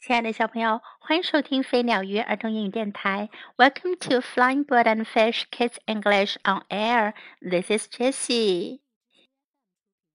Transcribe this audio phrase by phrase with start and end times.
[0.00, 3.30] 亲爱的小朋友，欢迎收听飞鸟鱼儿童英语电台。
[3.56, 7.14] Welcome to Flying Bird and Fish Kids English on Air.
[7.40, 8.80] This is Jessie.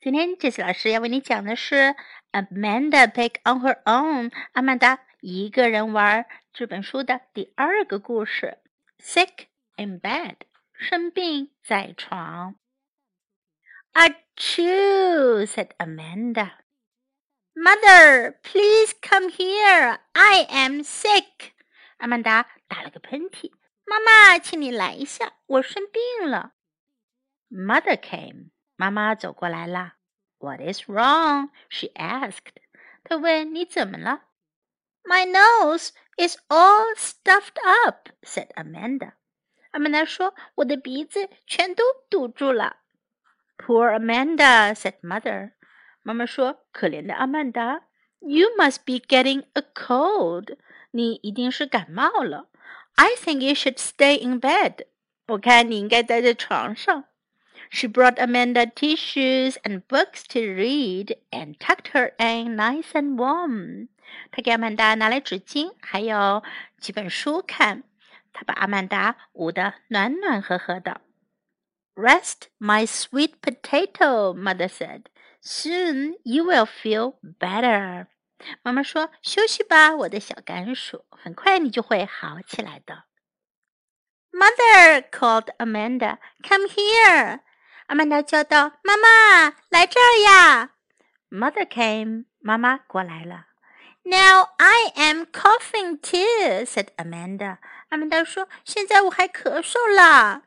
[0.00, 1.94] 今天 Jessie 老师要为你讲的是
[2.32, 4.32] Amanda Pick on Her Own。
[4.52, 8.58] 阿曼达一个人玩这本书的第二个故事。
[8.98, 9.46] Sick
[9.76, 10.36] in bed，
[10.72, 12.56] 生病在床。
[13.92, 15.46] Achoo!
[15.46, 16.59] said Amanda.
[17.60, 19.98] Mother, please come here.
[20.12, 21.52] I am sick.
[21.98, 23.52] 阿曼达打了个喷嚏。
[23.84, 26.52] 妈妈，请你来一下，我生病了。
[27.50, 28.50] Mother came.
[28.76, 29.94] 妈妈走过来了。
[30.38, 31.50] What is wrong?
[31.70, 32.56] She asked.
[33.04, 34.24] 她问你怎么了？
[35.04, 39.12] My nose is all stuffed up, said Amanda.
[39.70, 42.78] 阿曼达说：“我的鼻子全都堵住了。”
[43.56, 45.52] Poor Amanda, said Mother.
[46.02, 47.82] 妈妈说：“可怜的阿曼达，
[48.20, 50.56] You must be getting a cold。
[50.90, 52.48] 你一定是感冒了。
[52.94, 54.86] I think you should stay in bed。
[55.26, 57.04] 我看你应该待在床上。”
[57.70, 63.88] She brought Amanda tissues and books to read and tucked her in nice and warm.
[64.30, 66.44] 她给阿曼达拿来纸巾，还有
[66.78, 67.82] 几本书看。
[68.32, 71.00] 她把阿曼达捂得暖暖和和的。
[71.96, 75.06] Rest, my sweet potato, mother said.
[75.43, 78.07] Soon you will feel better.
[78.61, 83.03] 妈妈说：“休息吧，我的小甘薯，很快你就会好起来的。”
[84.31, 87.41] Mother called Amanda, "Come here!"
[87.87, 90.71] 阿曼达叫道：“妈妈，来这儿呀！”
[91.29, 92.25] Mother came.
[92.39, 93.47] 妈妈过来了。
[94.03, 97.57] Now I am coughing too," said Amanda.
[97.89, 100.43] 阿曼达说：“现在我还咳嗽了。”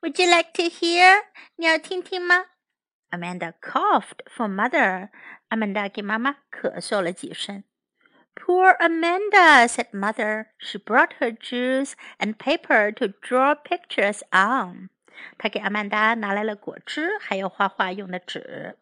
[0.00, 1.24] Would you like to hear?
[1.56, 2.46] 你要听听吗
[3.09, 5.09] ？Amanda coughed for mother.
[5.49, 7.63] Amanda 给妈妈咳嗽了几声。
[8.35, 10.47] Poor Amanda, said mother.
[10.57, 14.89] She brought her juice and paper to draw pictures on.
[15.37, 18.79] 她给阿曼达拿来了果汁，还有画画用的纸。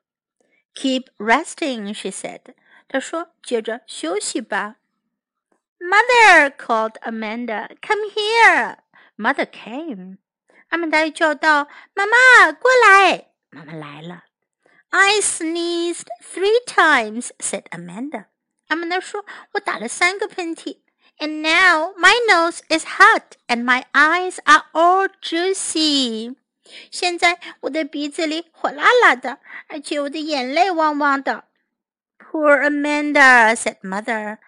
[0.73, 2.55] Keep resting, she said.
[2.87, 4.77] 她说：“接着休息吧。”
[5.79, 7.67] Mother called Amanda.
[7.81, 8.77] Come here.
[9.17, 10.19] Mother came.
[10.69, 14.23] 阿曼达叫道：“妈妈，过来！” ”妈妈来了。
[14.89, 18.25] I sneezed three times," said Amanda.
[18.67, 20.79] 阿曼达说：“我打了三个喷嚏。”
[21.19, 26.35] And now my nose is hot and my eyes are all juicy.
[26.89, 31.45] 现在我的鼻子里火辣辣的，而且我的眼泪汪汪的。
[32.17, 34.39] Poor Amanda," said mother.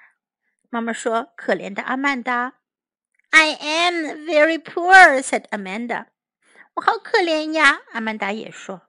[0.70, 2.54] 妈妈说：“可怜的阿曼达。”
[3.30, 6.08] I am very poor," said Amanda.
[6.76, 8.82] 我好可怜呀，阿曼达也说。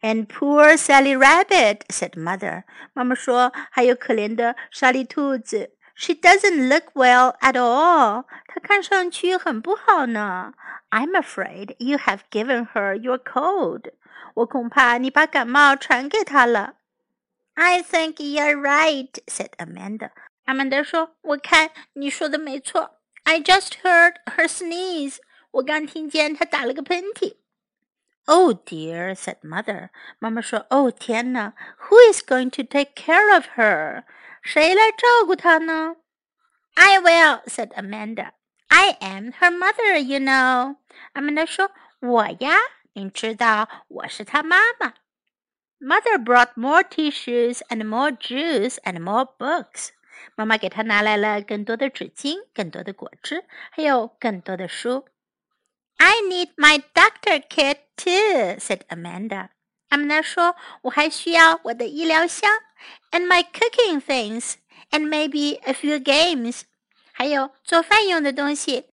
[0.00, 5.72] And poor Sally Rabbit said mother，妈妈说还有可怜的莎莉兔子。
[5.94, 10.52] She doesn't look well at all，她看上去很不好呢。
[10.90, 13.92] I'm afraid you have given her your cold，
[14.34, 16.74] 我恐怕你把感冒传给她了。
[17.54, 20.10] I think you're right said Amanda，
[20.44, 23.00] 阿曼达说我看你说的没错。
[23.24, 25.16] I just heard her sneeze，
[25.52, 27.36] 我刚听见她打了个喷嚏。”
[28.30, 29.90] Oh dear, said mother.
[30.18, 31.52] 妈妈说：“哦天哪，
[31.88, 34.04] Who is going to take care of her？
[34.42, 35.96] 谁来照顾她呢？”
[36.74, 38.32] I will, said Amanda.
[38.68, 40.76] I am her mother, you know.
[41.12, 42.58] 阿曼达说：“我呀，
[42.94, 44.94] 你知道我是她妈妈。”
[45.78, 49.90] Mother brought more tissues and more juice and more books.
[50.34, 55.06] 妈妈给她拿来了更多的纸巾、更多的果汁，还有更多的书。
[56.00, 59.48] I need my doctor kit too," said Amanda.
[59.88, 62.50] 阿曼达说：“我还需要我的医疗箱，
[63.10, 64.54] and my cooking things,
[64.90, 66.62] and maybe a few games，
[67.12, 68.90] 还有做饭用的东西。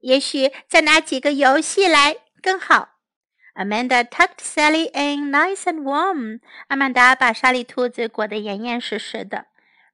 [0.00, 2.90] 也许再拿几个游戏来更好。”
[3.54, 6.40] Amanda tucked Sally in nice and warm.
[6.68, 9.46] 阿曼达把莎莉兔子裹得严严实实的。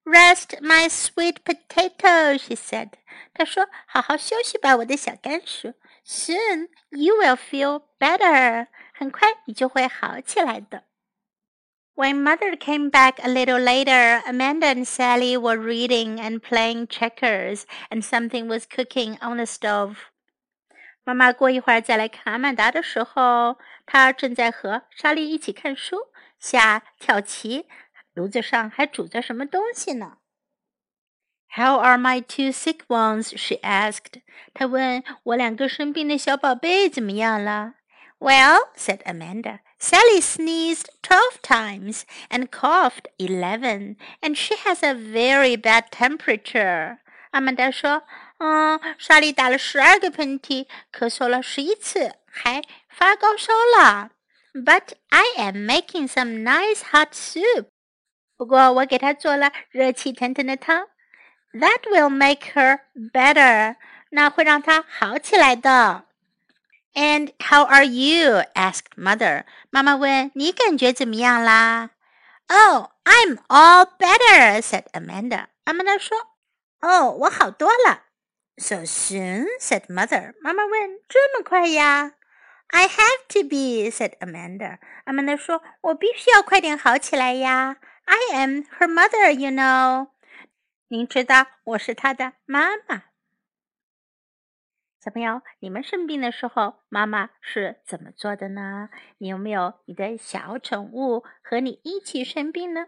[0.04, 2.92] Rest, my sweet potato, she said.
[3.34, 5.74] 她说：“好好休息吧，我的小甘薯。”
[6.07, 8.67] Soon you will feel better.
[8.93, 10.83] 很快你就会好起来的。
[11.95, 18.03] When mother came back a little later, Amanda and Sally were reading and playing checkers, and
[18.03, 19.95] something was cooking on the stove.
[21.03, 25.97] 妈妈过一会儿再来看阿曼达的时候，她正在和莎莉一起看书、
[26.37, 27.67] 下跳棋，
[28.13, 30.17] 炉子上还煮着什么东西呢
[31.56, 33.36] ？how are my two sick ones?
[33.36, 34.20] she asked.
[34.54, 37.74] 她问我两个生病的小宝贝怎么样了？
[38.18, 45.84] Well, said Amanda, Sally sneezed twelve times and coughed eleven, and she has a very bad
[45.90, 46.98] temperature.
[47.30, 48.04] 阿曼达说：“
[48.38, 54.10] 嗯，莎莉打了十二个喷嚏，咳嗽了十一次，还发高烧了。
[54.52, 57.66] But I am making some nice hot soup。
[58.36, 60.88] 不过我给她做了热气腾腾的汤。”
[61.54, 63.76] That will make her better。
[64.10, 66.04] 那会让她好起来的。”
[66.94, 68.42] And how are you?
[68.54, 69.44] asked mother.
[69.70, 71.90] 妈妈问你感觉怎么样啦？
[72.48, 75.46] Oh, I'm all better, said Amanda.
[75.64, 76.34] Amanda 说：“
[76.80, 78.02] 哦，我好多了。”
[78.58, 80.34] So soon, said mother.
[80.40, 82.12] 妈妈问：“这么快呀？”
[82.72, 84.78] I have to be, said Amanda.
[85.04, 90.08] Amanda 说：“我必须要快点好起来呀。” I am her mother, you know.
[90.87, 93.05] 您知道我是他的妈妈。
[95.03, 98.89] 小朋友，你们生病的时候，妈妈是怎么做的呢？
[99.17, 102.87] 你有没有你的小宠物和你一起生病呢？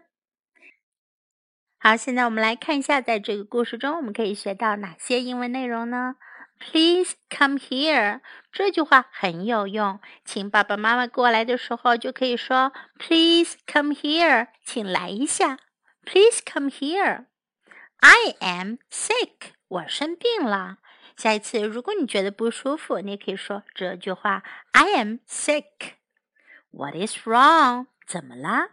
[1.80, 6.14] 好，现在我们来看一下，在这个故事中，我们可以学到哪些英文内容呢
[6.60, 8.20] ？Please come here，
[8.52, 15.58] 这句话很有用，请爸爸妈妈过来的时候就可以说 Please come here，请来一下。
[16.04, 17.26] Please come here
[18.01, 20.77] here，I am sick，我生病了。
[21.15, 25.93] 下一次，如果你觉得不舒服，你也可以说这句话：I am sick.
[26.71, 27.87] What is wrong?
[28.07, 28.71] 怎么了？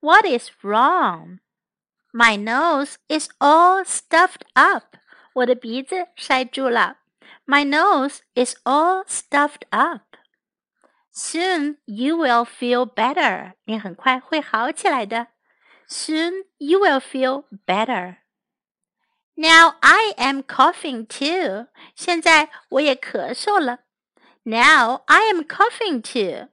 [0.00, 1.40] What is wrong?
[2.12, 4.96] My nose is all stuffed up.
[5.34, 6.98] 我的鼻子塞住了。
[7.46, 10.16] My nose is all stuffed up.
[11.12, 13.54] Soon you will feel better.
[13.64, 15.28] 你很快会好起来的。
[15.88, 18.18] Soon you will feel better.
[19.36, 21.68] Now I am coughing too.
[21.94, 23.80] 现在我也咳嗽了。
[24.44, 26.48] Now I am coughing too.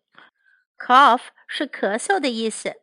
[0.78, 2.76] Cough 是咳嗽的意思。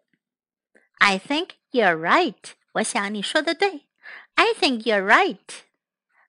[0.98, 2.52] I think you're right.
[2.74, 3.88] 我想你说的对。
[4.34, 5.62] I think you're right.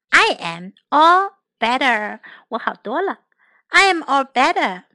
[0.10, 2.20] I am all better.
[2.50, 3.20] 我好多了。
[3.70, 4.86] I am all better.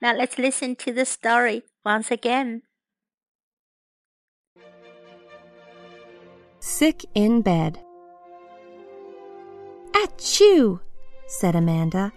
[0.00, 2.62] Now let's listen to the story once again.
[6.73, 7.77] Sick in bed.
[9.91, 10.79] Achoo!
[11.27, 12.11] said Amanda.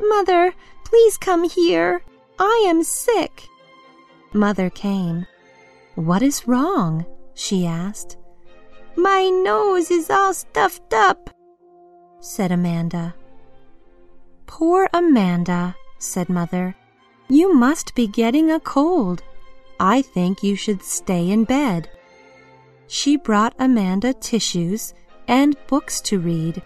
[0.00, 0.52] Mother,
[0.84, 2.02] please come here.
[2.38, 3.46] I am sick.
[4.32, 5.26] Mother came.
[5.94, 7.06] What is wrong?
[7.34, 8.16] she asked.
[8.96, 11.30] My nose is all stuffed up,
[12.20, 13.14] said Amanda.
[14.46, 16.74] Poor Amanda, said Mother.
[17.28, 19.22] You must be getting a cold.
[19.78, 21.88] I think you should stay in bed
[22.86, 24.94] she brought Amanda tissues
[25.28, 26.62] and books to read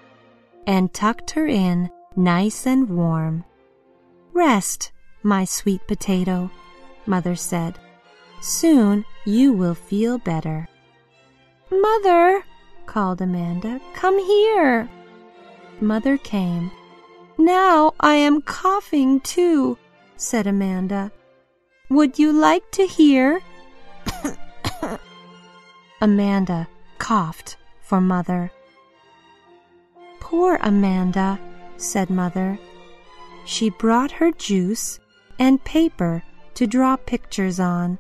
[0.66, 3.44] and tucked her in nice and warm.
[4.32, 4.92] Rest,
[5.22, 6.50] my sweet potato,
[7.06, 7.78] Mother said.
[8.40, 10.68] Soon you will feel better.
[11.70, 12.44] Mother,
[12.86, 14.88] called Amanda, come here.
[15.80, 16.70] Mother came.
[17.38, 19.78] Now I am coughing too,
[20.16, 21.12] said Amanda.
[21.90, 23.40] Would you like to hear?
[26.02, 28.52] Amanda coughed for Mother.
[30.20, 31.40] Poor Amanda,
[31.78, 32.58] said Mother.
[33.46, 35.00] She brought her juice
[35.38, 36.22] and paper
[36.54, 37.98] to draw pictures on.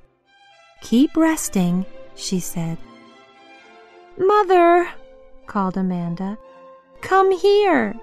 [0.82, 2.76] Keep resting, she said.
[4.18, 4.90] Mother,
[5.46, 6.36] called Amanda.
[7.00, 7.94] Come here.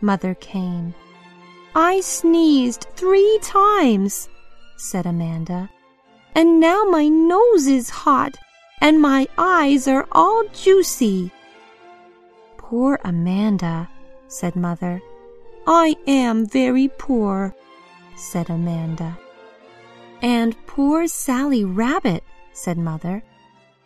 [0.00, 0.94] Mother came.
[1.74, 4.28] I sneezed three times,
[4.76, 5.70] said Amanda,
[6.36, 8.36] and now my nose is hot
[8.80, 11.30] and my eyes are all juicy.
[12.56, 13.88] Poor Amanda,
[14.28, 15.00] said Mother.
[15.66, 17.54] I am very poor,
[18.16, 19.18] said Amanda.
[20.22, 23.22] And poor Sally Rabbit, said Mother.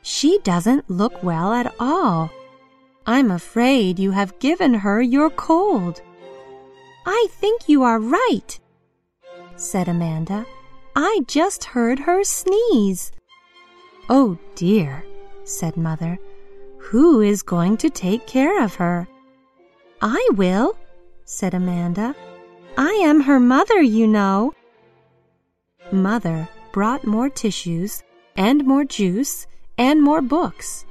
[0.03, 2.31] She doesn't look well at all.
[3.07, 6.01] I'm afraid you have given her your cold.
[7.05, 8.59] I think you are right,
[9.57, 10.47] said Amanda.
[10.95, 13.13] I just heard her sneeze.
[14.15, 15.03] Oh dear,
[15.45, 16.19] said Mother.
[16.81, 19.09] Who is going to take care of her?
[20.03, 20.77] I will,
[21.25, 22.15] said Amanda.
[22.77, 24.53] I am her mother, you know.
[25.91, 28.03] Mother brought more tissues
[28.37, 29.47] and more juice
[29.79, 30.85] and more books.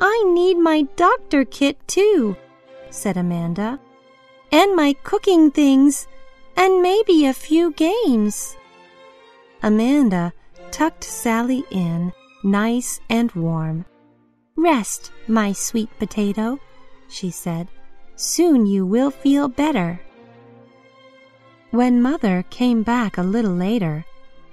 [0.00, 2.38] I need my doctor kit too,
[2.88, 3.78] said Amanda,
[4.50, 6.08] and my cooking things,
[6.56, 8.56] and maybe a few games.
[9.62, 10.32] Amanda
[10.74, 12.12] tucked Sally in
[12.42, 13.84] nice and warm.
[14.56, 16.58] Rest, my sweet potato,
[17.08, 17.68] she said.
[18.16, 20.00] Soon you will feel better.
[21.70, 24.04] When Mother came back a little later,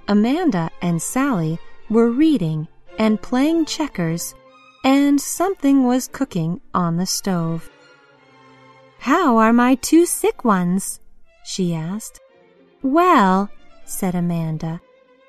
[0.06, 1.58] Amanda and Sally
[1.90, 2.68] were reading
[3.00, 4.32] and playing checkers,
[4.84, 7.68] and something was cooking on the stove.
[9.00, 11.00] How are my two sick ones?
[11.44, 12.20] she asked.
[12.80, 13.50] Well,
[13.84, 14.80] said Amanda,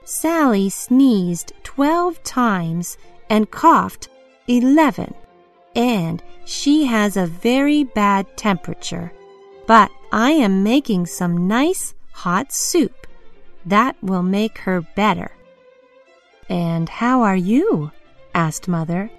[0.04, 2.98] Sally sneezed twelve times
[3.30, 4.10] and coughed
[4.48, 5.14] eleven,
[5.76, 9.12] and she has a very bad temperature.
[9.66, 13.08] But I am making some nice hot soup.
[13.66, 15.32] That will make her better.
[16.50, 17.92] And how are you?
[18.36, 19.10] asked Mother.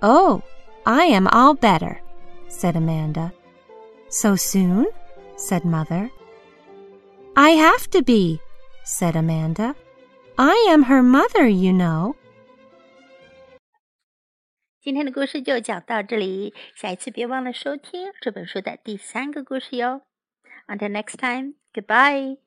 [0.00, 0.42] Oh,
[0.86, 2.00] I am all better,
[2.48, 3.32] said Amanda.
[4.08, 4.86] So soon?
[5.36, 6.10] said Mother.
[7.36, 8.40] I have to be,
[8.84, 9.74] said Amanda.
[10.35, 12.15] I am her mother, you know.
[14.81, 20.01] 今天的故事就讲到这里，下一次别忘了收听这本书的第三个故事哟。
[20.67, 22.37] Until next time, goodbye.